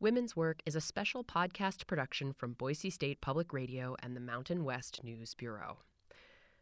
[0.00, 4.62] Women's Work is a special podcast production from Boise State Public Radio and the Mountain
[4.62, 5.78] West News Bureau.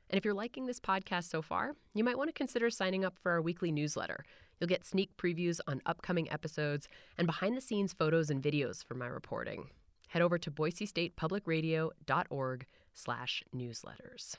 [0.08, 3.18] And if you're liking this podcast so far, you might want to consider signing up
[3.18, 4.24] for our weekly newsletter.
[4.58, 6.88] You'll get sneak previews on upcoming episodes
[7.18, 9.68] and behind the scenes photos and videos from my reporting.
[10.08, 14.36] Head over to boisestatepublicradio.org slash newsletters.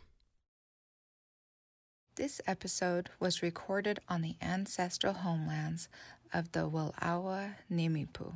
[2.15, 5.87] This episode was recorded on the ancestral homelands
[6.33, 8.33] of the Wallowa Nimiipuu,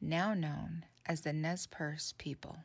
[0.00, 2.64] now known as the Nez Perce people.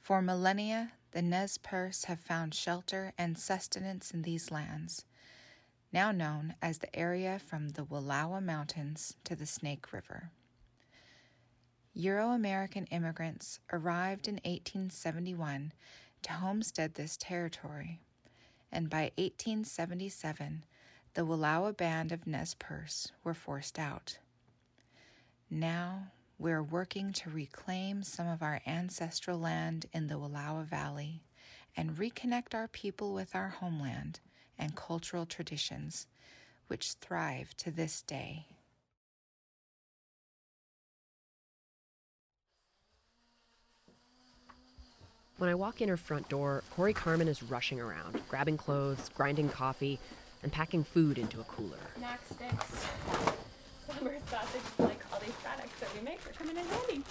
[0.00, 5.04] For millennia, the Nez Perce have found shelter and sustenance in these lands,
[5.92, 10.30] now known as the area from the Wallowa Mountains to the Snake River.
[11.92, 15.72] Euro American immigrants arrived in 1871
[16.22, 18.00] to homestead this territory,
[18.72, 20.64] and by 1877,
[21.14, 24.18] the Wallowa band of Nez Perce were forced out.
[25.54, 31.22] Now, we're working to reclaim some of our ancestral land in the Wallowa Valley
[31.76, 34.18] and reconnect our people with our homeland
[34.58, 36.08] and cultural traditions,
[36.66, 38.46] which thrive to this day.
[45.38, 49.50] When I walk in her front door, Cory Carman is rushing around, grabbing clothes, grinding
[49.50, 50.00] coffee,
[50.42, 51.78] and packing food into a cooler.
[52.00, 52.86] Mac sticks,
[53.86, 57.04] summer sausage, like all these products that we make are coming in handy.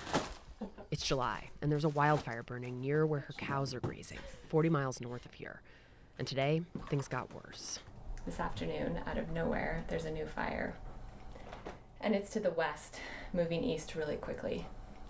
[0.92, 5.00] It's July, and there's a wildfire burning near where her cows are grazing, 40 miles
[5.00, 5.62] north of here.
[6.20, 7.80] And today, things got worse.
[8.26, 10.76] This afternoon, out of nowhere, there's a new fire.
[12.02, 13.00] And it's to the west,
[13.32, 14.66] moving east really quickly.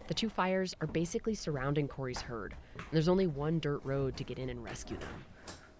[0.07, 4.23] The two fires are basically surrounding Cory's herd, and there's only one dirt road to
[4.23, 5.25] get in and rescue them.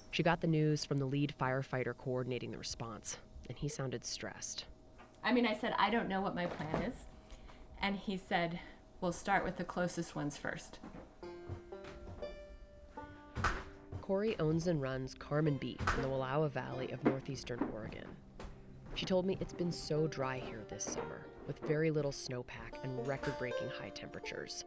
[0.09, 4.65] She got the news from the lead firefighter coordinating the response, and he sounded stressed.
[5.23, 6.95] I mean, I said, I don't know what my plan is.
[7.81, 8.59] And he said,
[9.01, 10.79] We'll start with the closest ones first.
[14.01, 18.07] Cory owns and runs Carman Beef in the Wallowa Valley of northeastern Oregon.
[18.95, 23.07] She told me it's been so dry here this summer, with very little snowpack and
[23.07, 24.65] record breaking high temperatures.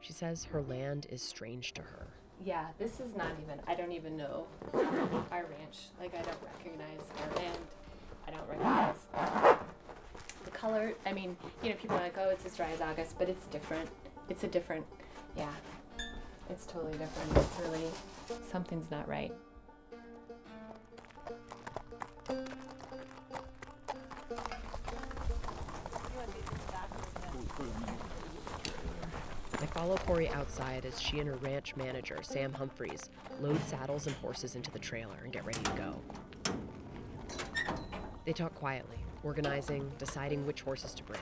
[0.00, 2.06] She says her land is strange to her.
[2.44, 5.88] Yeah, this is not even, I don't even know our ranch.
[6.00, 7.58] Like, I don't recognize our land.
[8.26, 9.57] I don't recognize the
[10.60, 10.94] color.
[11.06, 13.46] I mean, you know, people are like, oh, it's as dry as August, but it's
[13.46, 13.88] different.
[14.28, 14.84] It's a different,
[15.36, 15.52] yeah,
[16.50, 17.36] it's totally different.
[17.36, 17.84] It's really,
[18.50, 19.32] something's not right.
[29.60, 34.14] I follow Cory outside as she and her ranch manager, Sam Humphreys, load saddles and
[34.16, 36.00] horses into the trailer and get ready to go.
[38.24, 41.20] They talk quietly, organizing, deciding which horses to bring.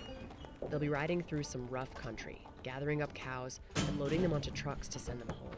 [0.69, 4.89] They'll be riding through some rough country, gathering up cows and loading them onto trucks
[4.89, 5.51] to send them home.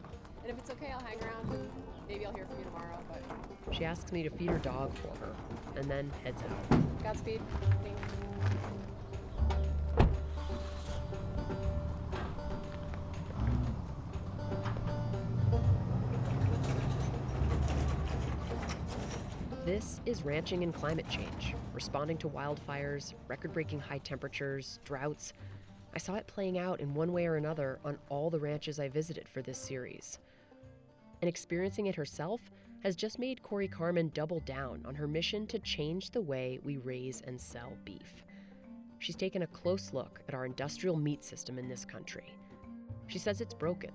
[0.43, 1.69] And if it's okay, I'll hang around.
[2.07, 5.25] Maybe I'll hear from you tomorrow, but She asks me to feed her dog for
[5.25, 5.33] her,
[5.75, 7.03] and then heads out.
[7.03, 7.41] Godspeed.
[7.83, 8.01] Thanks.
[19.65, 25.33] This is ranching and climate change, responding to wildfires, record breaking high temperatures, droughts.
[25.93, 28.89] I saw it playing out in one way or another on all the ranches I
[28.89, 30.19] visited for this series.
[31.21, 32.41] And experiencing it herself
[32.83, 36.77] has just made Cory Carman double down on her mission to change the way we
[36.77, 38.23] raise and sell beef.
[38.99, 42.33] She's taken a close look at our industrial meat system in this country.
[43.07, 43.91] She says it's broken,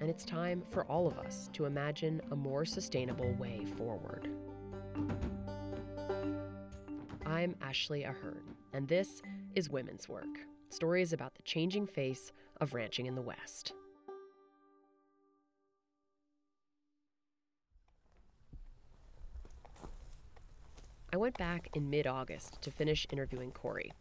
[0.00, 4.28] and it's time for all of us to imagine a more sustainable way forward.
[7.28, 9.20] I'm Ashley Ahearn, and this
[9.54, 10.24] is Women's Work
[10.70, 13.74] stories about the changing face of ranching in the West.
[21.12, 23.92] I went back in mid August to finish interviewing Cory.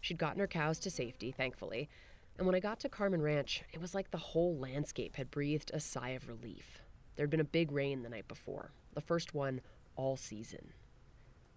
[0.00, 1.88] She'd gotten her cows to safety, thankfully,
[2.36, 5.70] and when I got to Carman Ranch, it was like the whole landscape had breathed
[5.72, 6.80] a sigh of relief.
[7.14, 9.60] There'd been a big rain the night before, the first one
[9.94, 10.72] all season.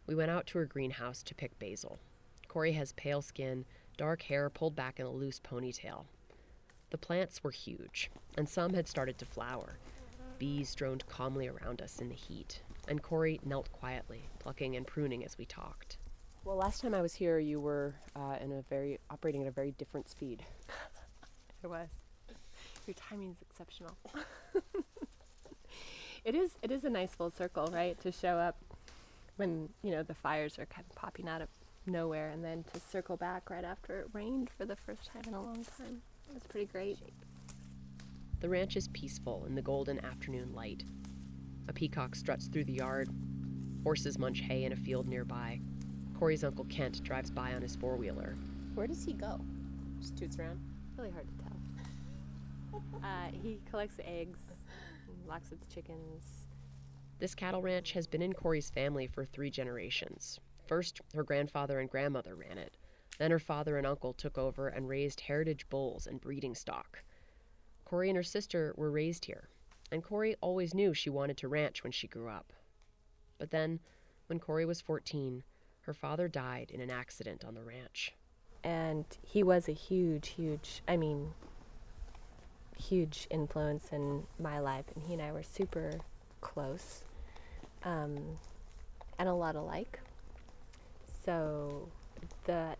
[0.07, 1.99] We went out to her greenhouse to pick basil.
[2.47, 3.65] Cory has pale skin,
[3.97, 6.05] dark hair pulled back in a loose ponytail.
[6.91, 9.79] The plants were huge, and some had started to flower.
[10.37, 15.25] Bees droned calmly around us in the heat, and Cory knelt quietly, plucking and pruning
[15.25, 15.97] as we talked.
[16.43, 19.51] Well, last time I was here, you were uh, in a very operating at a
[19.51, 20.43] very different speed.
[21.63, 21.89] It was.
[22.85, 23.97] Your timing is exceptional.
[26.23, 27.99] it is it is a nice full circle, right?
[28.01, 28.55] To show up
[29.37, 31.49] when, you know, the fires are kind of popping out of
[31.85, 35.33] nowhere and then to circle back right after it rained for the first time in
[35.33, 36.01] a long time.
[36.29, 36.97] It was pretty great.
[38.39, 40.83] The ranch is peaceful in the golden afternoon light.
[41.67, 43.09] A peacock struts through the yard.
[43.83, 45.59] Horses munch hay in a field nearby.
[46.17, 48.35] Cory's uncle Kent drives by on his four wheeler.
[48.73, 49.39] Where does he go?
[49.99, 50.59] Just toots around.
[50.97, 53.01] Really hard to tell.
[53.03, 54.39] uh, he collects eggs,
[55.27, 56.44] locks up the chickens.
[57.25, 60.39] This cattle ranch has been in Cory's family for three generations.
[60.67, 62.77] First, her grandfather and grandmother ran it.
[63.17, 67.01] Then her father and uncle took over and raised heritage bulls and breeding stock.
[67.83, 69.49] Cory and her sister were raised here,
[69.91, 72.53] and Cory always knew she wanted to ranch when she grew up.
[73.39, 73.79] But then,
[74.27, 75.41] when Cory was 14,
[75.81, 78.13] her father died in an accident on the ranch.
[78.63, 81.33] And he was a huge, huge, I mean,
[82.77, 84.85] huge influence in my life.
[84.93, 86.01] And he and I were super
[86.39, 87.03] close
[87.85, 88.17] um,
[89.17, 89.99] and a lot alike.
[91.23, 91.87] So
[92.45, 92.75] the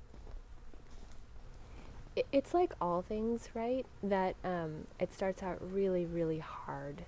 [2.16, 3.86] it, it's like all things, right?
[4.04, 7.06] That um, it starts out really, really hard.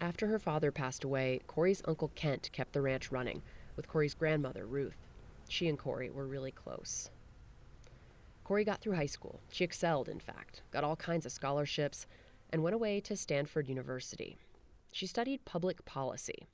[0.00, 3.42] After her father passed away, Cory's uncle Kent kept the ranch running
[3.76, 4.96] with Cory's grandmother, Ruth.
[5.48, 7.10] She and Cory were really close.
[8.44, 9.40] Cory got through high school.
[9.50, 12.06] She excelled, in fact, got all kinds of scholarships,
[12.50, 14.38] and went away to Stanford University.
[14.92, 16.48] She studied public policy.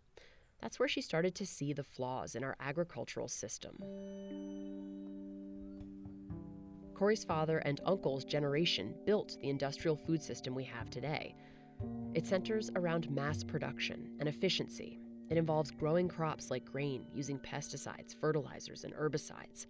[0.60, 3.76] That's where she started to see the flaws in our agricultural system.
[6.94, 11.34] Cory's father and uncle's generation built the industrial food system we have today.
[12.14, 14.98] It centers around mass production and efficiency.
[15.28, 19.66] It involves growing crops like grain using pesticides, fertilizers, and herbicides,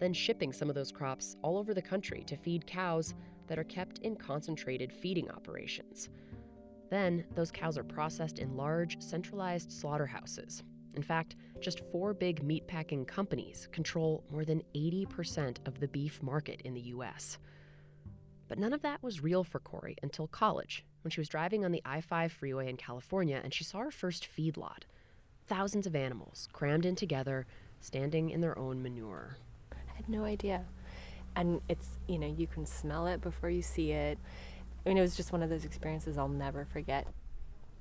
[0.00, 3.14] then shipping some of those crops all over the country to feed cows
[3.48, 6.08] that are kept in concentrated feeding operations.
[6.92, 10.62] Then, those cows are processed in large, centralized slaughterhouses.
[10.94, 16.60] In fact, just four big meatpacking companies control more than 80% of the beef market
[16.66, 17.38] in the US.
[18.46, 21.72] But none of that was real for Cory until college, when she was driving on
[21.72, 24.82] the I 5 freeway in California and she saw her first feedlot.
[25.46, 27.46] Thousands of animals crammed in together,
[27.80, 29.38] standing in their own manure.
[29.72, 30.66] I had no idea.
[31.36, 34.18] And it's, you know, you can smell it before you see it.
[34.84, 37.06] I mean, it was just one of those experiences I'll never forget.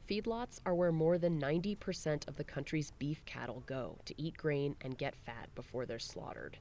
[0.09, 4.75] Feedlots are where more than 90% of the country's beef cattle go to eat grain
[4.81, 6.57] and get fat before they're slaughtered.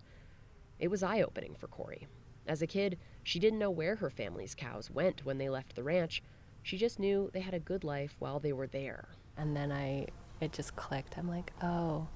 [0.79, 2.07] It was eye opening for Cory.
[2.47, 5.83] As a kid, she didn't know where her family's cows went when they left the
[5.83, 6.23] ranch.
[6.63, 9.09] She just knew they had a good life while they were there.
[9.37, 10.07] And then I,
[10.41, 11.19] it just clicked.
[11.19, 12.09] I'm like, oh,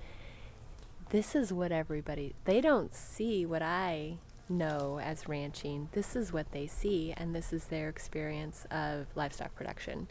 [1.11, 4.19] this is what everybody, they don't see what I
[4.49, 5.89] know as ranching.
[5.93, 10.09] This is what they see, and this is their experience of livestock production.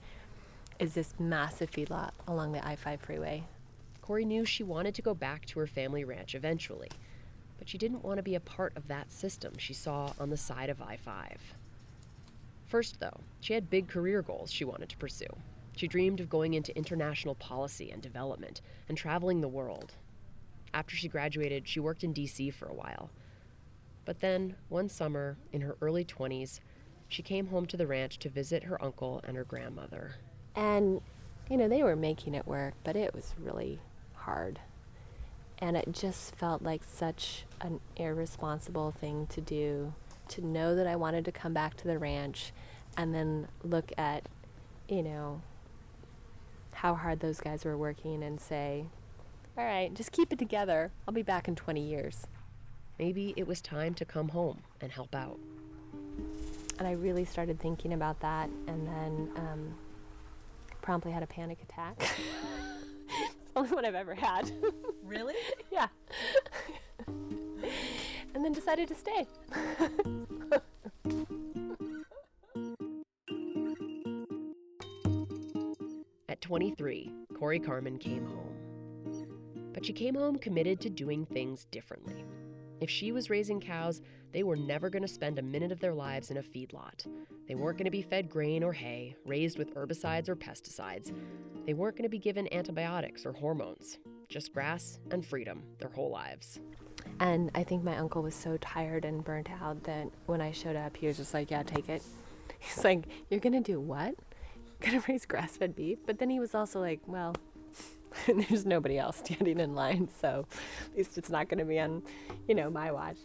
[0.80, 3.44] Is this massive feedlot along the I 5 freeway?
[4.02, 6.90] Cory knew she wanted to go back to her family ranch eventually,
[7.58, 10.38] but she didn't want to be a part of that system she saw on the
[10.38, 11.56] side of I 5.
[12.66, 15.28] First, though, she had big career goals she wanted to pursue.
[15.76, 19.94] She dreamed of going into international policy and development and traveling the world.
[20.74, 23.10] After she graduated, she worked in DC for a while.
[24.06, 26.60] But then, one summer, in her early 20s,
[27.08, 30.16] she came home to the ranch to visit her uncle and her grandmother.
[30.56, 31.02] And,
[31.50, 33.80] you know, they were making it work, but it was really
[34.14, 34.60] hard.
[35.60, 39.94] And it just felt like such an irresponsible thing to do
[40.30, 42.52] to know that I wanted to come back to the ranch
[42.98, 44.28] and then look at,
[44.88, 45.42] you know,
[46.72, 48.86] how hard those guys were working and say,
[49.58, 50.92] all right, just keep it together.
[51.08, 52.28] I'll be back in 20 years.
[53.04, 55.38] Maybe it was time to come home and help out.
[56.80, 59.76] And I really started thinking about that and then um,
[60.82, 62.00] promptly had a panic attack.
[63.10, 64.50] it's the only one I've ever had.
[65.04, 65.36] Really?
[65.70, 65.88] yeah.
[67.08, 67.66] and
[68.36, 69.28] then decided to stay.
[76.30, 78.56] At 23, Cory Carman came home.
[79.74, 82.24] But she came home committed to doing things differently.
[82.82, 84.02] If she was raising cows,
[84.32, 87.06] they were never going to spend a minute of their lives in a feedlot.
[87.48, 91.14] They weren't going to be fed grain or hay, raised with herbicides or pesticides.
[91.66, 94.00] They weren't going to be given antibiotics or hormones.
[94.30, 96.60] Just grass and freedom their whole lives.
[97.20, 100.76] And I think my uncle was so tired and burnt out that when I showed
[100.76, 102.02] up, he was just like, Yeah, take it.
[102.60, 104.16] He's like, You're going to do what?
[104.82, 106.00] Gonna raise grass fed beef?
[106.06, 107.36] But then he was also like, Well,
[108.28, 110.46] there's nobody else standing in line, so
[110.92, 112.04] at least it's not going to be on,
[112.48, 113.18] you know, my watch.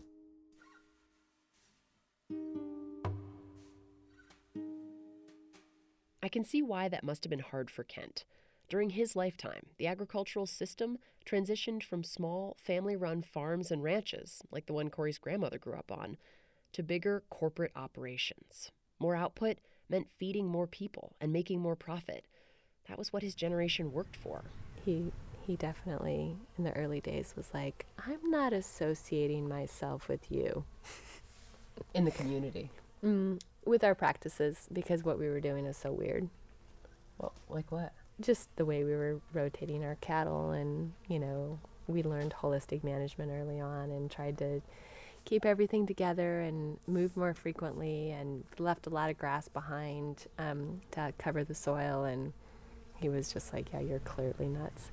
[6.23, 8.25] I can see why that must have been hard for Kent.
[8.69, 14.67] During his lifetime, the agricultural system transitioned from small, family run farms and ranches, like
[14.67, 16.19] the one Cory's grandmother grew up on,
[16.73, 18.71] to bigger corporate operations.
[18.99, 22.27] More output meant feeding more people and making more profit.
[22.89, 24.45] That was what his generation worked for.
[24.85, 25.13] He
[25.47, 30.65] he definitely in the early days was like, I'm not associating myself with you.
[31.95, 32.71] In the community.
[33.05, 36.29] Mm, with our practices because what we were doing is so weird.
[37.19, 37.93] Well, like what?
[38.21, 43.31] Just the way we were rotating our cattle and, you know, we learned holistic management
[43.33, 44.61] early on and tried to
[45.25, 50.81] keep everything together and move more frequently and left a lot of grass behind um,
[50.91, 52.33] to cover the soil and
[53.01, 54.91] he was just like, Yeah, you're clearly nuts.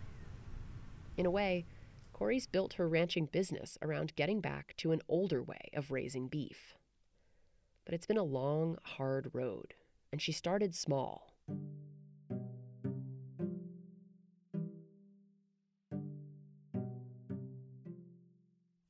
[1.18, 1.66] In a way,
[2.14, 6.76] Cory's built her ranching business around getting back to an older way of raising beef.
[7.86, 9.74] But it's been a long, hard road,
[10.12, 11.34] and she started small.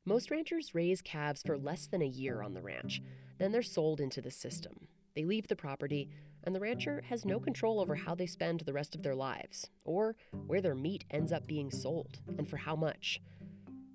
[0.06, 3.02] Most ranchers raise calves for less than a year on the ranch,
[3.40, 4.88] then they're sold into the system.
[5.16, 6.10] They leave the property,
[6.46, 9.70] and the rancher has no control over how they spend the rest of their lives,
[9.84, 10.16] or
[10.48, 13.22] where their meat ends up being sold, and for how much.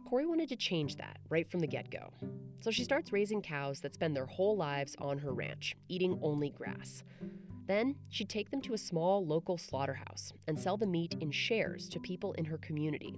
[0.08, 2.12] Cory wanted to change that right from the get go.
[2.60, 6.50] So she starts raising cows that spend their whole lives on her ranch, eating only
[6.50, 7.04] grass.
[7.66, 11.88] Then she'd take them to a small local slaughterhouse and sell the meat in shares
[11.90, 13.14] to people in her community.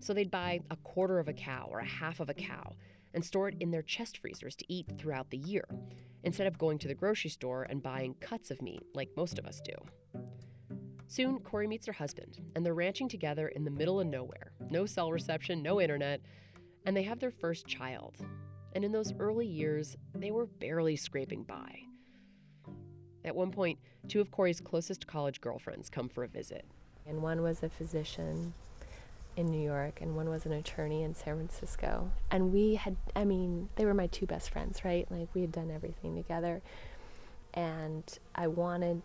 [0.00, 2.74] So they'd buy a quarter of a cow or a half of a cow
[3.14, 5.64] and store it in their chest freezers to eat throughout the year,
[6.26, 9.46] instead of going to the grocery store and buying cuts of meat like most of
[9.46, 10.20] us do.
[11.06, 14.50] Soon, Cory meets her husband, and they're ranching together in the middle of nowhere.
[14.68, 16.20] No cell reception, no internet,
[16.84, 18.16] and they have their first child.
[18.74, 21.78] And in those early years, they were barely scraping by.
[23.24, 23.78] At one point,
[24.08, 26.66] two of Cory's closest college girlfriends come for a visit.
[27.06, 28.52] And one was a physician
[29.36, 32.10] in New York and one was an attorney in San Francisco.
[32.30, 35.06] And we had, I mean, they were my two best friends, right?
[35.10, 36.62] Like we had done everything together.
[37.52, 38.02] And
[38.34, 39.02] I wanted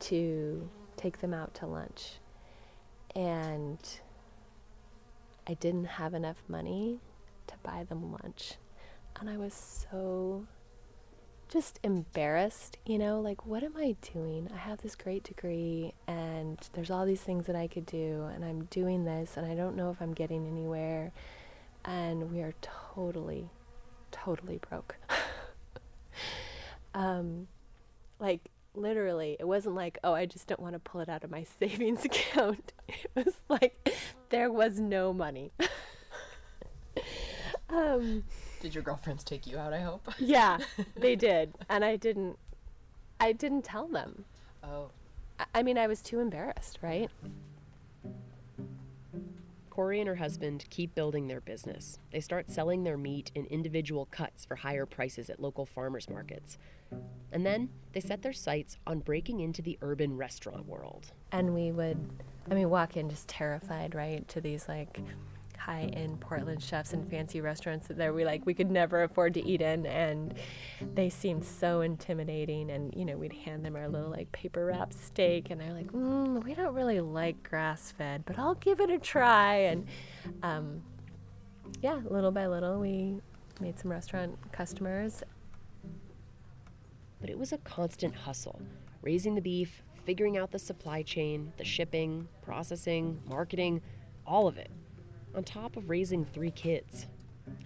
[0.00, 2.14] to take them out to lunch.
[3.14, 3.78] And
[5.46, 6.98] I didn't have enough money
[7.46, 8.54] to buy them lunch.
[9.18, 10.46] And I was so
[11.48, 14.48] just embarrassed, you know, like what am I doing?
[14.52, 18.44] I have this great degree and there's all these things that I could do and
[18.44, 21.12] I'm doing this and I don't know if I'm getting anywhere
[21.84, 22.54] and we are
[22.94, 23.48] totally
[24.10, 24.96] totally broke.
[26.94, 27.46] um
[28.18, 28.40] like
[28.74, 31.44] literally it wasn't like oh I just don't want to pull it out of my
[31.58, 32.72] savings account.
[32.88, 33.94] It was like
[34.30, 35.52] there was no money.
[37.68, 38.24] um
[38.60, 40.08] did your girlfriends take you out, I hope?
[40.18, 40.58] yeah,
[40.96, 41.54] they did.
[41.68, 42.38] And I didn't
[43.20, 44.24] I didn't tell them.
[44.62, 44.90] Oh.
[45.38, 47.10] I, I mean, I was too embarrassed, right?
[49.70, 51.98] Cory and her husband keep building their business.
[52.10, 56.56] They start selling their meat in individual cuts for higher prices at local farmers markets.
[57.30, 61.12] And then they set their sights on breaking into the urban restaurant world.
[61.30, 61.98] And we would,
[62.50, 64.98] I mean, walk in just terrified, right, to these like
[65.66, 69.44] high end Portland chefs and fancy restaurants that we like we could never afford to
[69.44, 70.34] eat in and
[70.94, 74.92] they seemed so intimidating and you know we'd hand them our little like paper wrap
[74.92, 78.90] steak and they're like mm, we don't really like grass fed but I'll give it
[78.90, 79.86] a try and
[80.44, 80.82] um,
[81.82, 83.20] yeah little by little we
[83.60, 85.22] made some restaurant customers.
[87.20, 88.60] But it was a constant hustle
[89.02, 93.80] raising the beef figuring out the supply chain the shipping processing marketing
[94.24, 94.70] all of it
[95.36, 97.06] on top of raising three kids.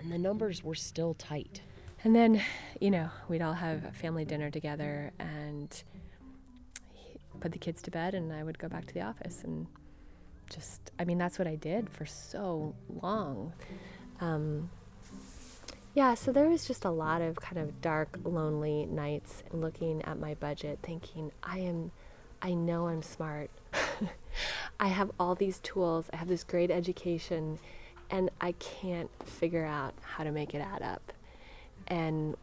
[0.00, 1.62] And the numbers were still tight.
[2.04, 2.42] And then,
[2.80, 5.82] you know, we'd all have a family dinner together and
[7.40, 9.66] put the kids to bed, and I would go back to the office and
[10.50, 13.52] just, I mean, that's what I did for so long.
[14.20, 14.68] Um,
[15.94, 20.18] yeah, so there was just a lot of kind of dark, lonely nights looking at
[20.18, 21.90] my budget, thinking, I am,
[22.42, 23.50] I know I'm smart.
[24.80, 27.58] I have all these tools, I have this great education,
[28.10, 31.12] and I can't figure out how to make it add up.
[31.88, 32.36] And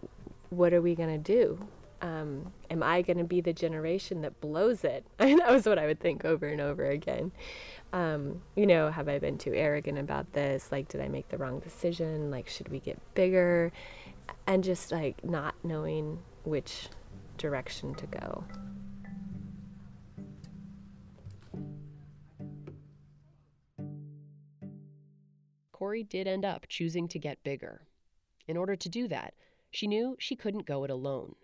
[0.50, 1.68] what are we going to do?
[2.02, 5.06] Um, am I going to be the generation that blows it?
[5.18, 7.32] That was what I would think over and over again.
[7.94, 10.72] Um, you know, have I been too arrogant about this?
[10.72, 12.30] Like, did I make the wrong decision?
[12.30, 13.72] Like, should we get bigger?
[14.46, 16.90] And just like not knowing which
[17.38, 18.44] direction to go.
[25.78, 27.84] Cory did end up choosing to get bigger.
[28.48, 29.36] In order to do that,
[29.70, 31.36] she knew she couldn't go it alone.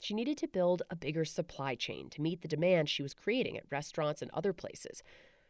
[0.00, 3.56] She needed to build a bigger supply chain to meet the demand she was creating
[3.56, 5.02] at restaurants and other places.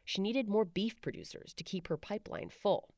[0.07, 2.95] She needed more beef producers to keep her pipeline full.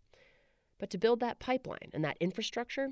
[0.78, 2.90] But to build that pipeline and that infrastructure,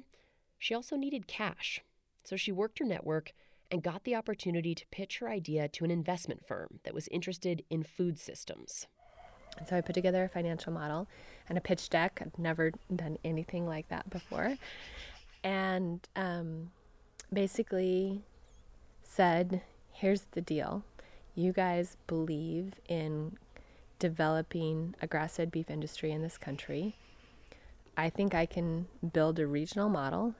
[0.59, 1.83] she also needed cash.
[2.25, 3.33] So she worked her network
[3.71, 7.63] and got the opportunity to pitch her idea to an investment firm that was interested
[7.71, 8.89] in food systems.
[9.59, 11.07] And so I put together a financial model
[11.49, 12.23] and a pitch deck.
[12.25, 14.57] I've never done anything like that before.
[15.43, 16.71] And um,
[17.33, 18.23] basically
[19.03, 20.85] said, here's the deal.
[21.35, 23.37] You guys believe in
[23.99, 26.97] developing a grass fed beef industry in this country.
[27.97, 30.35] I think I can build a regional model,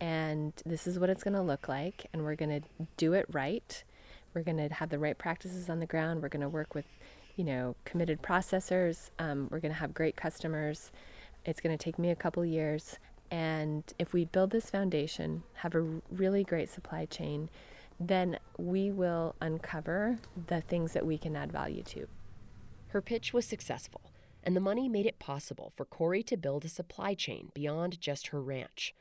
[0.00, 3.26] and this is what it's going to look like, and we're going to do it
[3.32, 3.82] right.
[4.34, 6.22] We're going to have the right practices on the ground.
[6.22, 6.86] We're going to work with
[7.36, 9.10] you know, committed processors.
[9.18, 10.90] Um, we're going to have great customers.
[11.44, 12.98] It's going to take me a couple years.
[13.30, 17.48] And if we build this foundation, have a really great supply chain,
[17.98, 22.06] then we will uncover the things that we can add value to.
[22.88, 24.02] Her pitch was successful,
[24.44, 28.28] and the money made it possible for Cory to build a supply chain beyond just
[28.28, 28.94] her ranch.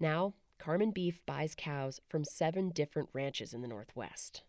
[0.00, 4.42] Now, Carman Beef buys cows from seven different ranches in the Northwest.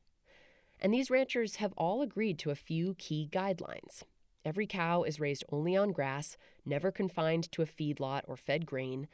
[0.82, 4.04] And these ranchers have all agreed to a few key guidelines.
[4.46, 9.08] Every cow is raised only on grass, never confined to a feedlot or fed grain.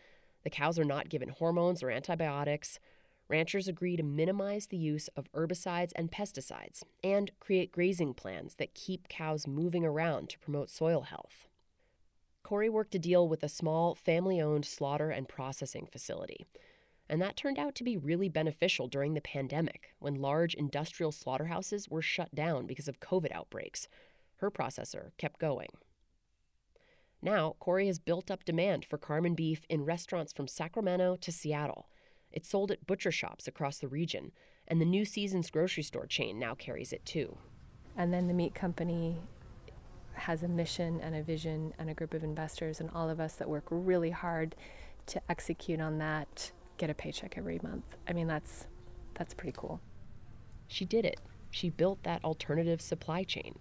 [0.43, 2.79] The cows are not given hormones or antibiotics.
[3.27, 8.75] Ranchers agree to minimize the use of herbicides and pesticides and create grazing plans that
[8.75, 11.47] keep cows moving around to promote soil health.
[12.43, 16.45] Cory worked a deal with a small family owned slaughter and processing facility
[17.09, 21.87] and that turned out to be really beneficial during the pandemic when large industrial slaughterhouses
[21.89, 23.87] were shut down because of COVID outbreaks.
[24.37, 25.69] Her processor kept going.
[27.21, 31.87] Now, Cory has built up demand for Carman beef in restaurants from Sacramento to Seattle.
[32.31, 34.31] It's sold at butcher shops across the region,
[34.67, 37.37] and the New Seasons grocery store chain now carries it too.
[37.95, 39.17] And then the meat company
[40.13, 43.35] has a mission and a vision and a group of investors, and all of us
[43.35, 44.55] that work really hard
[45.07, 47.95] to execute on that get a paycheck every month.
[48.07, 48.67] I mean, that's
[49.13, 49.79] that's pretty cool.
[50.67, 51.19] She did it.
[51.51, 53.57] She built that alternative supply chain.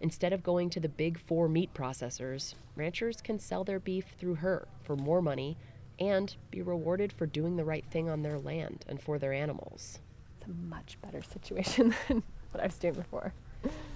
[0.00, 4.34] Instead of going to the big four meat processors, ranchers can sell their beef through
[4.36, 5.56] her for more money
[5.98, 10.00] and be rewarded for doing the right thing on their land and for their animals.
[10.38, 13.32] It's a much better situation than what I was doing before.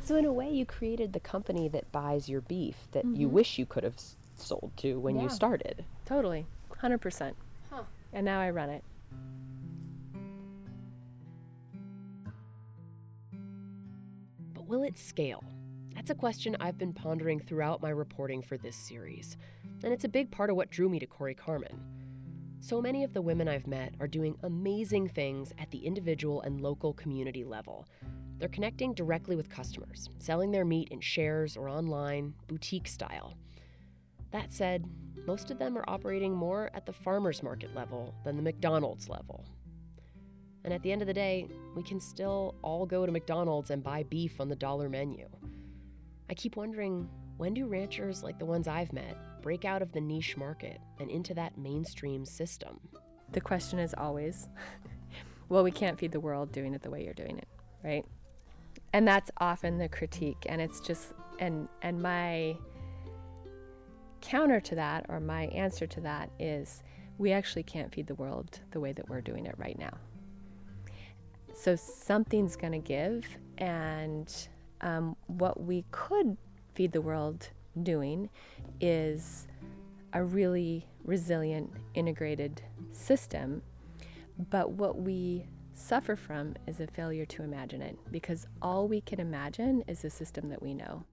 [0.01, 3.21] So, in a way, you created the company that buys your beef that mm-hmm.
[3.21, 3.97] you wish you could have
[4.37, 5.25] sold to when yeah.
[5.25, 5.85] you started.
[6.07, 6.47] Totally.
[6.83, 7.35] 100%
[8.19, 8.83] and now I run it.
[14.55, 15.45] But will it scale?
[15.95, 19.37] That's a question I've been pondering throughout my reporting for this series,
[19.85, 21.81] and it's a big part of what drew me to Cory Carman.
[22.59, 26.61] So many of the women I've met are doing amazing things at the individual and
[26.61, 27.87] local community level.
[28.39, 33.35] They're connecting directly with customers, selling their meat in shares or online, boutique style.
[34.31, 34.85] That said,
[35.27, 39.45] most of them are operating more at the farmer's market level than the McDonald's level.
[40.65, 43.83] And at the end of the day, we can still all go to McDonald's and
[43.83, 45.29] buy beef on the dollar menu.
[46.31, 50.01] I keep wondering when do ranchers like the ones I've met break out of the
[50.01, 52.81] niche market and into that mainstream system?
[53.33, 54.49] The question is always
[55.49, 57.49] well, we can't feed the world doing it the way you're doing it,
[57.83, 58.05] right?
[58.93, 60.47] And that's often the critique.
[60.49, 62.57] And it's just, and, and my,
[64.21, 66.83] counter to that, or my answer to that, is
[67.19, 69.97] we actually can't feed the world the way that we're doing it right now.
[71.55, 73.27] So something's going to give,
[73.59, 74.33] and
[74.81, 76.37] um, what we could
[76.75, 77.49] feed the world
[77.83, 78.31] doing
[78.81, 79.49] is
[80.13, 83.63] a really resilient, integrated system.
[84.51, 89.21] But what we suffer from is a failure to imagine it because all we can
[89.21, 91.05] imagine is the system that we know.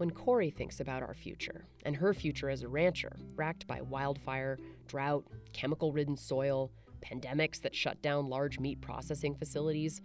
[0.00, 4.58] When Cory thinks about our future and her future as a rancher, racked by wildfire,
[4.86, 10.00] drought, chemical ridden soil, pandemics that shut down large meat processing facilities,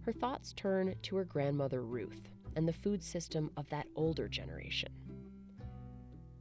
[0.00, 4.90] her thoughts turn to her grandmother Ruth and the food system of that older generation.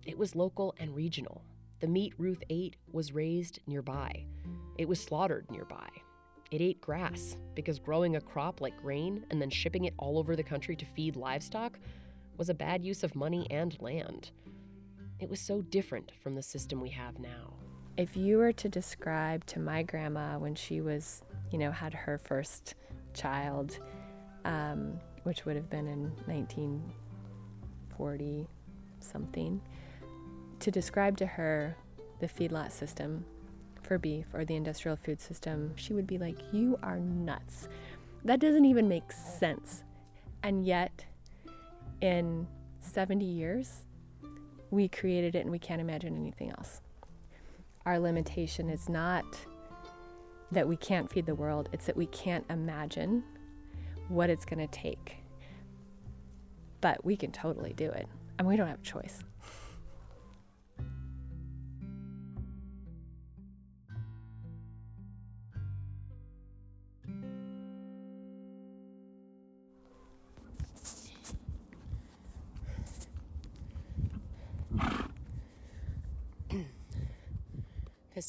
[0.07, 1.43] It was local and regional.
[1.81, 4.25] The meat Ruth ate was raised nearby.
[4.79, 5.87] It was slaughtered nearby.
[6.49, 10.35] It ate grass because growing a crop like grain and then shipping it all over
[10.35, 11.77] the country to feed livestock
[12.37, 14.31] was a bad use of money and land.
[15.19, 17.53] It was so different from the system we have now.
[17.97, 22.17] If you were to describe to my grandma when she was, you know, had her
[22.17, 22.75] first
[23.13, 23.77] child,
[24.45, 28.47] um, which would have been in 1940
[28.99, 29.61] something,
[30.59, 31.75] to describe to her
[32.19, 33.25] the feedlot system
[33.81, 37.67] for beef or the industrial food system, she would be like, You are nuts.
[38.23, 39.83] That doesn't even make sense.
[40.43, 41.05] And yet,
[42.01, 42.47] in
[42.79, 43.85] 70 years,
[44.71, 46.81] we created it and we can't imagine anything else.
[47.85, 49.25] Our limitation is not
[50.51, 53.23] that we can't feed the world, it's that we can't imagine
[54.09, 55.17] what it's going to take.
[56.81, 59.23] But we can totally do it, and we don't have a choice.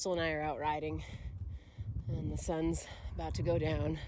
[0.03, 1.05] Pistol and I are out riding,
[2.09, 4.01] and the sun's about to go down.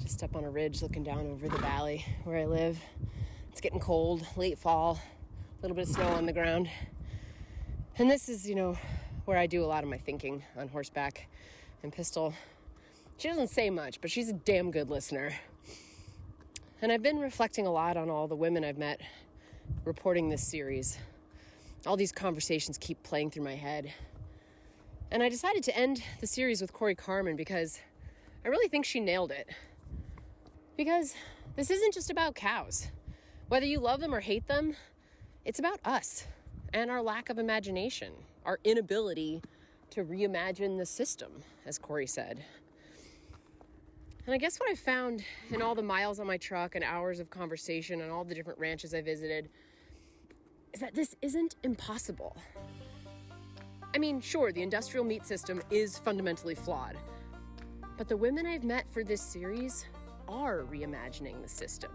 [0.00, 2.78] Just up on a ridge looking down over the valley where I live.
[3.50, 4.98] It's getting cold, late fall,
[5.58, 6.70] a little bit of snow on the ground.
[7.98, 8.78] And this is, you know,
[9.26, 11.28] where I do a lot of my thinking on horseback.
[11.82, 12.32] And Pistol,
[13.18, 15.34] she doesn't say much, but she's a damn good listener.
[16.80, 19.02] And I've been reflecting a lot on all the women I've met
[19.84, 20.96] reporting this series.
[21.86, 23.92] All these conversations keep playing through my head.
[25.12, 27.80] And I decided to end the series with Cory Carman because
[28.46, 29.46] I really think she nailed it.
[30.74, 31.14] Because
[31.54, 32.88] this isn't just about cows.
[33.48, 34.74] Whether you love them or hate them,
[35.44, 36.26] it's about us
[36.72, 38.14] and our lack of imagination,
[38.46, 39.42] our inability
[39.90, 42.42] to reimagine the system, as Cory said.
[44.24, 47.20] And I guess what I found in all the miles on my truck and hours
[47.20, 49.50] of conversation and all the different ranches I visited
[50.72, 52.34] is that this isn't impossible.
[53.94, 56.96] I mean, sure, the industrial meat system is fundamentally flawed,
[57.98, 59.86] but the women I've met for this series
[60.28, 61.90] are reimagining the system.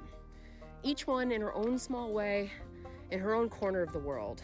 [0.83, 2.51] Each one in her own small way,
[3.09, 4.43] in her own corner of the world.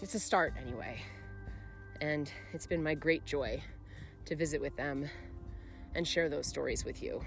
[0.00, 1.02] It's a start, anyway.
[2.00, 3.62] And it's been my great joy
[4.26, 5.08] to visit with them
[5.96, 7.24] and share those stories with you.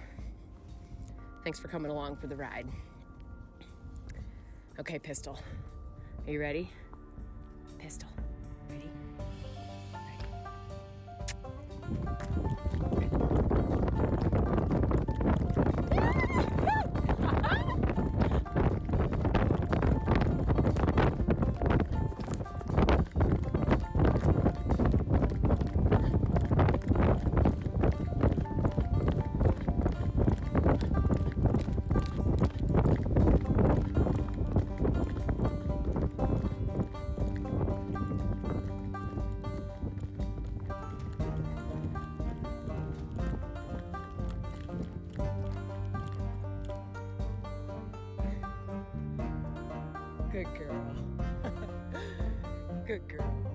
[1.43, 2.67] Thanks for coming along for the ride.
[4.79, 5.39] Okay, Pistol.
[6.25, 6.69] Are you ready?
[7.77, 8.09] Pistol.
[50.53, 50.95] Good girl.
[52.87, 53.45] Good girl.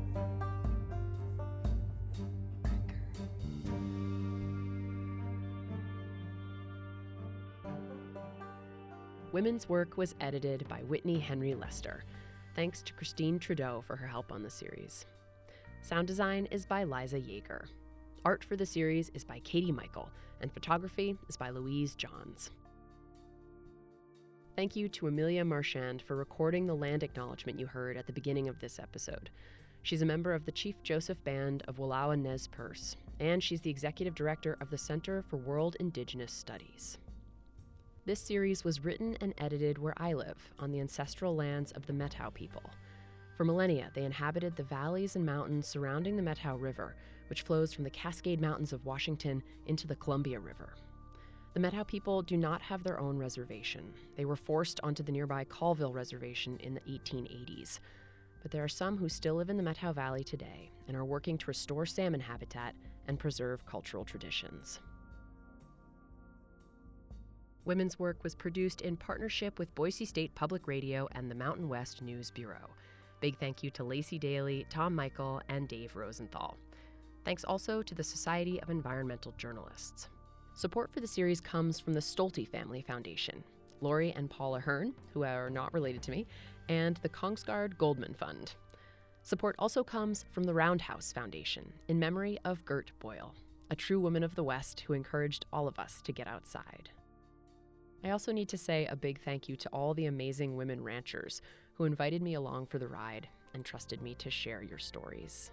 [9.32, 12.04] Women's Work was edited by Whitney Henry Lester.
[12.56, 15.06] Thanks to Christine Trudeau for her help on the series.
[15.82, 17.66] Sound design is by Liza Yeager.
[18.24, 22.50] Art for the series is by Katie Michael, and photography is by Louise Johns.
[24.56, 28.48] Thank you to Amelia Marchand for recording the land acknowledgement you heard at the beginning
[28.48, 29.30] of this episode.
[29.82, 33.70] She's a member of the Chief Joseph Band of Wallowa Nez Perce, and she's the
[33.70, 36.98] executive director of the Center for World Indigenous Studies.
[38.04, 41.92] This series was written and edited where I live, on the ancestral lands of the
[41.92, 42.68] Methow people.
[43.36, 46.96] For millennia, they inhabited the valleys and mountains surrounding the Methow River,
[47.28, 50.74] which flows from the Cascade Mountains of Washington into the Columbia River.
[51.52, 53.92] The Methow people do not have their own reservation.
[54.16, 57.80] They were forced onto the nearby Colville Reservation in the 1880s.
[58.42, 61.36] But there are some who still live in the Methow Valley today and are working
[61.38, 62.74] to restore salmon habitat
[63.08, 64.80] and preserve cultural traditions.
[67.64, 72.00] Women's Work was produced in partnership with Boise State Public Radio and the Mountain West
[72.00, 72.70] News Bureau.
[73.20, 76.56] Big thank you to Lacey Daly, Tom Michael, and Dave Rosenthal.
[77.24, 80.08] Thanks also to the Society of Environmental Journalists.
[80.60, 83.42] Support for the series comes from the Stolte Family Foundation,
[83.80, 86.26] Lori and Paula Hearn, who are not related to me,
[86.68, 88.52] and the Kongsgaard Goldman Fund.
[89.22, 93.34] Support also comes from the Roundhouse Foundation in memory of Gert Boyle,
[93.70, 96.90] a true woman of the West who encouraged all of us to get outside.
[98.04, 101.40] I also need to say a big thank you to all the amazing women ranchers
[101.72, 105.52] who invited me along for the ride and trusted me to share your stories.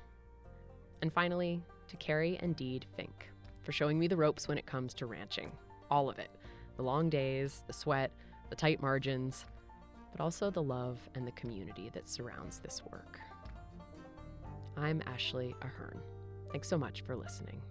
[1.02, 3.30] And finally, to Carrie and Deed Fink
[3.68, 5.52] for showing me the ropes when it comes to ranching.
[5.92, 6.30] All of it
[6.78, 8.12] the long days, the sweat,
[8.50, 9.44] the tight margins,
[10.14, 13.20] but also the love and the community that surrounds this work.
[14.78, 16.00] I'm Ashley Ahearn.
[16.54, 17.62] Thanks so much for listening.